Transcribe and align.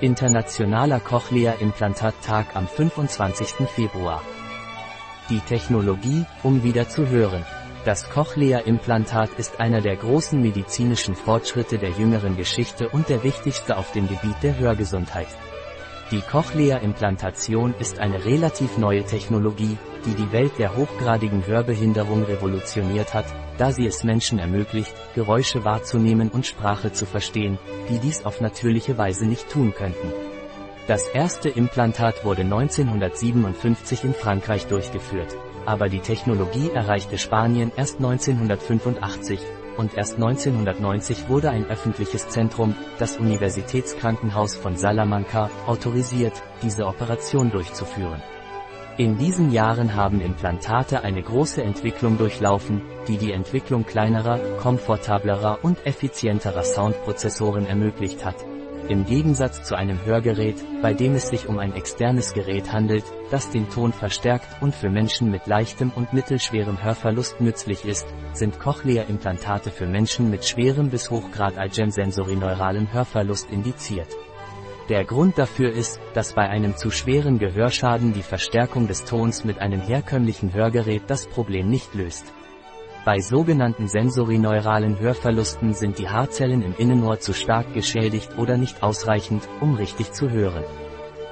Internationaler 0.00 0.98
Cochlea-Implantat-Tag 0.98 2.56
am 2.56 2.66
25. 2.66 3.68
Februar. 3.68 4.22
Die 5.30 5.38
Technologie, 5.38 6.24
um 6.42 6.64
wieder 6.64 6.88
zu 6.88 7.08
hören. 7.08 7.46
Das 7.84 8.10
Cochlea-Implantat 8.10 9.30
ist 9.38 9.60
einer 9.60 9.80
der 9.80 9.94
großen 9.96 10.40
medizinischen 10.40 11.14
Fortschritte 11.14 11.78
der 11.78 11.90
jüngeren 11.90 12.36
Geschichte 12.36 12.88
und 12.88 13.08
der 13.08 13.22
wichtigste 13.22 13.76
auf 13.76 13.92
dem 13.92 14.08
Gebiet 14.08 14.42
der 14.42 14.58
Hörgesundheit. 14.58 15.28
Die 16.10 16.20
Cochlea-Implantation 16.20 17.74
ist 17.78 17.98
eine 17.98 18.26
relativ 18.26 18.76
neue 18.76 19.04
Technologie, 19.04 19.78
die 20.04 20.14
die 20.14 20.32
Welt 20.32 20.58
der 20.58 20.76
hochgradigen 20.76 21.46
Hörbehinderung 21.46 22.24
revolutioniert 22.24 23.14
hat, 23.14 23.24
da 23.56 23.72
sie 23.72 23.86
es 23.86 24.04
Menschen 24.04 24.38
ermöglicht, 24.38 24.92
Geräusche 25.14 25.64
wahrzunehmen 25.64 26.28
und 26.28 26.44
Sprache 26.44 26.92
zu 26.92 27.06
verstehen, 27.06 27.58
die 27.88 27.98
dies 27.98 28.26
auf 28.26 28.42
natürliche 28.42 28.98
Weise 28.98 29.24
nicht 29.24 29.48
tun 29.48 29.72
könnten. 29.74 30.12
Das 30.86 31.08
erste 31.08 31.48
Implantat 31.48 32.22
wurde 32.22 32.42
1957 32.42 34.04
in 34.04 34.12
Frankreich 34.12 34.66
durchgeführt, 34.66 35.34
aber 35.64 35.88
die 35.88 36.00
Technologie 36.00 36.70
erreichte 36.70 37.16
Spanien 37.16 37.72
erst 37.74 37.96
1985, 37.96 39.40
und 39.76 39.96
erst 39.96 40.14
1990 40.14 41.28
wurde 41.28 41.50
ein 41.50 41.66
öffentliches 41.66 42.28
Zentrum, 42.28 42.74
das 42.98 43.16
Universitätskrankenhaus 43.16 44.56
von 44.56 44.76
Salamanca, 44.76 45.50
autorisiert, 45.66 46.42
diese 46.62 46.86
Operation 46.86 47.50
durchzuführen. 47.50 48.22
In 48.96 49.18
diesen 49.18 49.50
Jahren 49.50 49.96
haben 49.96 50.20
Implantate 50.20 51.02
eine 51.02 51.20
große 51.20 51.60
Entwicklung 51.62 52.16
durchlaufen, 52.16 52.80
die 53.08 53.18
die 53.18 53.32
Entwicklung 53.32 53.84
kleinerer, 53.84 54.38
komfortablerer 54.58 55.58
und 55.62 55.84
effizienterer 55.84 56.62
Soundprozessoren 56.62 57.66
ermöglicht 57.66 58.24
hat. 58.24 58.36
Im 58.88 59.06
Gegensatz 59.06 59.62
zu 59.62 59.76
einem 59.76 60.04
Hörgerät, 60.04 60.56
bei 60.82 60.92
dem 60.92 61.14
es 61.14 61.28
sich 61.28 61.48
um 61.48 61.58
ein 61.58 61.72
externes 61.72 62.34
Gerät 62.34 62.70
handelt, 62.70 63.04
das 63.30 63.48
den 63.48 63.70
Ton 63.70 63.94
verstärkt 63.94 64.60
und 64.60 64.74
für 64.74 64.90
Menschen 64.90 65.30
mit 65.30 65.46
leichtem 65.46 65.90
und 65.94 66.12
mittelschwerem 66.12 66.84
Hörverlust 66.84 67.40
nützlich 67.40 67.86
ist, 67.86 68.06
sind 68.34 68.60
Cochlea-Implantate 68.60 69.70
für 69.70 69.86
Menschen 69.86 70.28
mit 70.28 70.44
schwerem 70.44 70.90
bis 70.90 71.10
hochgrad 71.10 71.54
IgM 71.56 71.90
sensorieneuralen 71.90 72.92
Hörverlust 72.92 73.50
indiziert. 73.50 74.08
Der 74.90 75.06
Grund 75.06 75.38
dafür 75.38 75.72
ist, 75.72 75.98
dass 76.12 76.34
bei 76.34 76.46
einem 76.46 76.76
zu 76.76 76.90
schweren 76.90 77.38
Gehörschaden 77.38 78.12
die 78.12 78.22
Verstärkung 78.22 78.86
des 78.86 79.04
Tons 79.04 79.44
mit 79.44 79.60
einem 79.60 79.80
herkömmlichen 79.80 80.52
Hörgerät 80.52 81.04
das 81.06 81.26
Problem 81.26 81.70
nicht 81.70 81.94
löst. 81.94 82.34
Bei 83.04 83.18
sogenannten 83.18 83.86
sensorineuralen 83.86 84.98
Hörverlusten 84.98 85.74
sind 85.74 85.98
die 85.98 86.08
Haarzellen 86.08 86.62
im 86.62 86.74
Innenohr 86.78 87.20
zu 87.20 87.34
stark 87.34 87.74
geschädigt 87.74 88.38
oder 88.38 88.56
nicht 88.56 88.82
ausreichend, 88.82 89.46
um 89.60 89.74
richtig 89.74 90.12
zu 90.12 90.30
hören. 90.30 90.64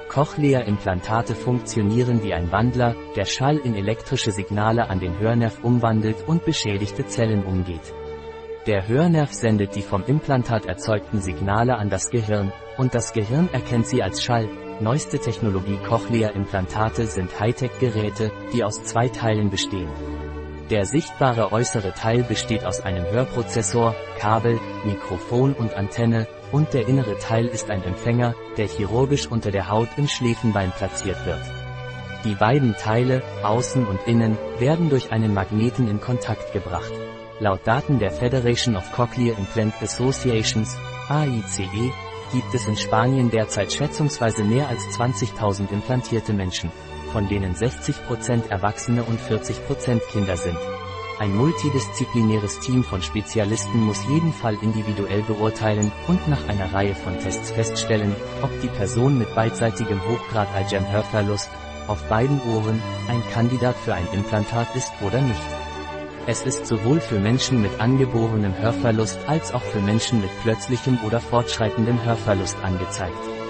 Cochlea-Implantate 0.07 1.33
funktionieren 1.33 2.21
wie 2.21 2.35
ein 2.35 2.51
Wandler, 2.51 2.95
der 3.15 3.25
Schall 3.25 3.57
in 3.57 3.73
elektrische 3.73 4.31
Signale 4.31 4.87
an 4.87 4.99
den 4.99 5.17
Hörnerv 5.17 5.63
umwandelt 5.63 6.17
und 6.27 6.45
beschädigte 6.45 7.07
Zellen 7.07 7.43
umgeht. 7.43 7.91
Der 8.67 8.87
Hörnerv 8.87 9.33
sendet 9.33 9.75
die 9.75 9.81
vom 9.81 10.03
Implantat 10.05 10.67
erzeugten 10.67 11.21
Signale 11.21 11.75
an 11.75 11.89
das 11.89 12.11
Gehirn, 12.11 12.53
und 12.77 12.93
das 12.93 13.13
Gehirn 13.13 13.49
erkennt 13.51 13.87
sie 13.87 14.03
als 14.03 14.23
Schall. 14.23 14.47
Neueste 14.79 15.17
Technologie 15.17 15.79
Cochlea-Implantate 15.87 17.07
sind 17.07 17.39
Hightech-Geräte, 17.39 18.31
die 18.53 18.63
aus 18.63 18.83
zwei 18.83 19.09
Teilen 19.09 19.49
bestehen. 19.49 19.89
Der 20.69 20.85
sichtbare 20.85 21.51
äußere 21.51 21.93
Teil 21.93 22.23
besteht 22.23 22.63
aus 22.63 22.79
einem 22.79 23.03
Hörprozessor, 23.03 23.95
Kabel, 24.17 24.59
Mikrofon 24.85 25.53
und 25.53 25.73
Antenne, 25.73 26.25
und 26.53 26.73
der 26.73 26.87
innere 26.87 27.17
Teil 27.17 27.47
ist 27.47 27.69
ein 27.69 27.83
Empfänger, 27.83 28.33
der 28.55 28.67
chirurgisch 28.67 29.27
unter 29.27 29.51
der 29.51 29.69
Haut 29.69 29.89
im 29.97 30.07
Schläfenbein 30.07 30.71
platziert 30.71 31.25
wird. 31.25 31.41
Die 32.23 32.35
beiden 32.35 32.75
Teile, 32.77 33.21
außen 33.43 33.85
und 33.85 33.99
innen, 34.07 34.37
werden 34.57 34.89
durch 34.89 35.11
einen 35.11 35.33
Magneten 35.33 35.89
in 35.89 35.99
Kontakt 35.99 36.53
gebracht. 36.53 36.93
Laut 37.39 37.67
Daten 37.67 37.99
der 37.99 38.11
Federation 38.11 38.77
of 38.77 38.89
Cochlear 38.93 39.37
Implant 39.37 39.73
Associations, 39.81 40.77
AICE, 41.09 41.91
gibt 42.31 42.53
es 42.53 42.67
in 42.67 42.77
Spanien 42.77 43.29
derzeit 43.29 43.73
schätzungsweise 43.73 44.45
mehr 44.45 44.69
als 44.69 44.81
20.000 44.97 45.71
implantierte 45.71 46.31
Menschen 46.31 46.71
von 47.13 47.29
denen 47.29 47.55
60% 47.55 48.49
Erwachsene 48.49 49.03
und 49.03 49.21
40% 49.21 50.01
Kinder 50.11 50.35
sind. 50.35 50.57
Ein 51.19 51.35
multidisziplinäres 51.35 52.59
Team 52.59 52.83
von 52.83 53.03
Spezialisten 53.03 53.79
muss 53.81 54.03
jeden 54.09 54.33
Fall 54.33 54.57
individuell 54.61 55.21
beurteilen 55.21 55.91
und 56.07 56.27
nach 56.27 56.49
einer 56.49 56.73
Reihe 56.73 56.95
von 56.95 57.17
Tests 57.19 57.51
feststellen, 57.51 58.15
ob 58.41 58.49
die 58.61 58.67
Person 58.67 59.19
mit 59.19 59.33
beidseitigem 59.35 60.01
Hochgrad 60.05 60.47
IgM 60.59 60.91
Hörverlust 60.91 61.49
auf 61.87 62.01
beiden 62.09 62.41
Ohren 62.41 62.81
ein 63.07 63.21
Kandidat 63.31 63.75
für 63.75 63.93
ein 63.93 64.07
Implantat 64.11 64.75
ist 64.75 64.91
oder 65.01 65.21
nicht. 65.21 65.41
Es 66.25 66.43
ist 66.43 66.65
sowohl 66.65 66.99
für 66.99 67.19
Menschen 67.19 67.61
mit 67.61 67.79
angeborenem 67.79 68.57
Hörverlust 68.57 69.19
als 69.27 69.53
auch 69.53 69.61
für 69.61 69.81
Menschen 69.81 70.21
mit 70.21 70.31
plötzlichem 70.41 70.97
oder 71.05 71.19
fortschreitendem 71.19 72.03
Hörverlust 72.03 72.57
angezeigt. 72.63 73.42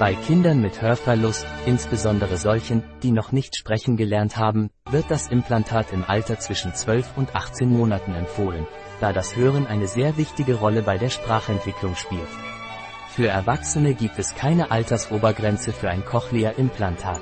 Bei 0.00 0.14
Kindern 0.14 0.62
mit 0.62 0.80
Hörverlust, 0.80 1.46
insbesondere 1.66 2.38
solchen, 2.38 2.82
die 3.02 3.10
noch 3.10 3.32
nicht 3.32 3.54
sprechen 3.54 3.98
gelernt 3.98 4.38
haben, 4.38 4.70
wird 4.90 5.04
das 5.10 5.28
Implantat 5.28 5.92
im 5.92 6.04
Alter 6.04 6.38
zwischen 6.38 6.74
12 6.74 7.18
und 7.18 7.36
18 7.36 7.68
Monaten 7.68 8.14
empfohlen, 8.14 8.66
da 9.02 9.12
das 9.12 9.36
Hören 9.36 9.66
eine 9.66 9.86
sehr 9.86 10.16
wichtige 10.16 10.54
Rolle 10.54 10.80
bei 10.80 10.96
der 10.96 11.10
Sprachentwicklung 11.10 11.96
spielt. 11.96 12.30
Für 13.10 13.28
Erwachsene 13.28 13.92
gibt 13.92 14.18
es 14.18 14.34
keine 14.34 14.70
Altersobergrenze 14.70 15.74
für 15.74 15.90
ein 15.90 16.02
Cochlea-Implantat. 16.02 17.20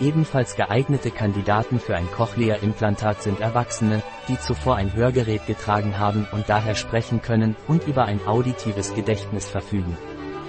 Ebenfalls 0.00 0.54
geeignete 0.54 1.10
Kandidaten 1.10 1.80
für 1.80 1.96
ein 1.96 2.08
Cochlea-Implantat 2.12 3.20
sind 3.20 3.40
Erwachsene, 3.40 4.00
die 4.28 4.38
zuvor 4.38 4.76
ein 4.76 4.94
Hörgerät 4.94 5.44
getragen 5.48 5.98
haben 5.98 6.28
und 6.30 6.48
daher 6.48 6.76
sprechen 6.76 7.20
können 7.20 7.56
und 7.66 7.88
über 7.88 8.04
ein 8.04 8.24
auditives 8.28 8.94
Gedächtnis 8.94 9.48
verfügen. 9.48 9.96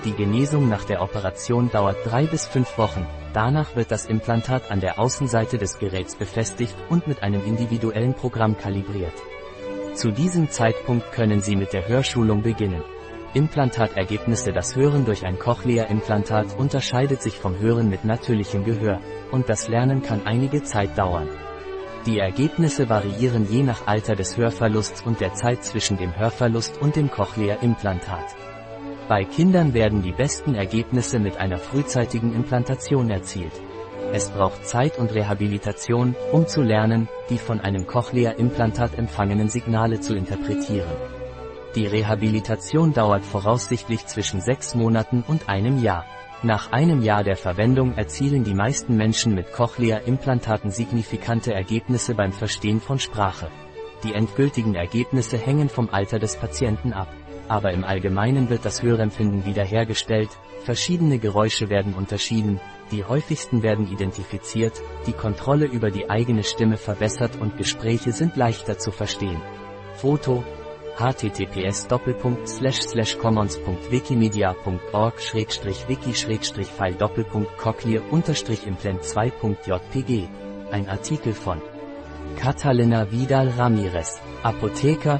Die 0.06 0.14
Genesung 0.14 0.68
nach 0.68 0.84
der 0.84 1.02
Operation 1.02 1.72
dauert 1.72 1.96
drei 2.06 2.26
bis 2.26 2.46
fünf 2.46 2.78
Wochen. 2.78 3.08
Danach 3.34 3.78
wird 3.78 3.90
das 3.90 4.06
Implantat 4.06 4.70
an 4.70 4.82
der 4.82 5.00
Außenseite 5.00 5.58
des 5.58 5.80
Geräts 5.80 6.16
befestigt 6.16 6.76
und 6.90 7.08
mit 7.08 7.24
einem 7.24 7.46
individuellen 7.46 8.14
Programm 8.14 8.58
kalibriert. 8.58 9.14
Zu 9.94 10.12
diesem 10.12 10.50
Zeitpunkt 10.50 11.14
können 11.14 11.40
Sie 11.40 11.56
mit 11.56 11.72
der 11.72 11.88
Hörschulung 11.88 12.42
beginnen. 12.42 12.84
Implantatergebnisse 13.34 14.52
Das 14.52 14.76
Hören 14.76 15.06
durch 15.06 15.26
ein 15.26 15.40
Cochlea-Implantat 15.40 16.60
unterscheidet 16.60 17.22
sich 17.22 17.38
vom 17.40 17.58
Hören 17.60 17.90
mit 17.90 18.04
natürlichem 18.04 18.66
Gehör, 18.66 19.00
und 19.32 19.48
das 19.48 19.70
Lernen 19.70 20.04
kann 20.04 20.28
einige 20.28 20.64
Zeit 20.64 20.98
dauern. 20.98 21.30
Die 22.06 22.20
Ergebnisse 22.20 22.90
variieren 22.90 23.50
je 23.50 23.64
nach 23.64 23.88
Alter 23.88 24.16
des 24.16 24.36
Hörverlusts 24.36 25.02
und 25.06 25.22
der 25.22 25.34
Zeit 25.34 25.64
zwischen 25.64 25.96
dem 25.96 26.16
Hörverlust 26.18 26.82
und 26.82 26.98
dem 26.98 27.10
Cochlea-Implantat. 27.10 28.36
Bei 29.10 29.26
Kindern 29.26 29.74
werden 29.74 30.02
die 30.02 30.14
besten 30.14 30.56
Ergebnisse 30.56 31.20
mit 31.20 31.38
einer 31.38 31.58
frühzeitigen 31.58 32.34
Implantation 32.34 33.10
erzielt. 33.10 33.52
Es 34.14 34.30
braucht 34.30 34.66
Zeit 34.66 34.98
und 34.98 35.14
Rehabilitation, 35.14 36.16
um 36.32 36.48
zu 36.48 36.62
lernen, 36.62 37.10
die 37.30 37.38
von 37.38 37.60
einem 37.60 37.86
Cochlea-Implantat 37.86 38.98
empfangenen 38.98 39.50
Signale 39.50 40.00
zu 40.00 40.16
interpretieren. 40.16 40.92
Die 41.76 41.86
Rehabilitation 41.86 42.94
dauert 42.94 43.26
voraussichtlich 43.26 44.06
zwischen 44.06 44.40
sechs 44.40 44.74
Monaten 44.74 45.24
und 45.28 45.50
einem 45.50 45.84
Jahr. 45.84 46.06
Nach 46.42 46.72
einem 46.72 47.02
Jahr 47.02 47.24
der 47.24 47.36
Verwendung 47.36 47.96
erzielen 47.96 48.44
die 48.46 48.54
meisten 48.54 48.96
Menschen 48.96 49.36
mit 49.36 49.52
Cochlea-Implantaten 49.52 50.72
signifikante 50.72 51.54
Ergebnisse 51.54 52.16
beim 52.16 52.32
Verstehen 52.32 52.80
von 52.80 53.00
Sprache. 53.00 53.50
Die 54.04 54.14
endgültigen 54.14 54.76
Ergebnisse 54.76 55.38
hängen 55.38 55.68
vom 55.68 55.90
Alter 55.90 56.20
des 56.20 56.38
Patienten 56.38 56.94
ab 56.94 57.08
aber 57.48 57.72
im 57.72 57.84
Allgemeinen 57.84 58.50
wird 58.50 58.66
das 58.66 58.82
Hörempfinden 58.82 59.46
wiederhergestellt, 59.46 60.30
verschiedene 60.64 61.20
Geräusche 61.20 61.70
werden 61.70 61.94
unterschieden, 61.94 62.60
die 62.92 63.04
häufigsten 63.04 63.64
werden 63.64 63.92
identifiziert, 63.92 64.82
die 65.08 65.14
Kontrolle 65.14 65.66
über 65.66 65.92
die 65.92 66.10
eigene 66.10 66.44
Stimme 66.44 66.78
verbessert 66.78 67.32
und 67.40 67.58
Gespräche 67.58 68.12
sind 68.12 68.36
leichter 68.36 68.78
zu 68.78 68.92
verstehen. 68.92 69.42
Foto 69.96 70.44
https 70.98 71.88
commons.wikimedia.org 73.20 75.20
wiki 75.88 76.14
file 76.14 76.96
cochlear 77.58 78.04
implant 78.68 79.02
2.jpg 79.02 80.30
Ein 80.72 80.88
Artikel 80.88 81.34
von 81.34 81.60
Catalina 82.40 83.12
Vidal 83.12 83.50
Ramirez, 83.58 84.22
Apotheker, 84.44 85.20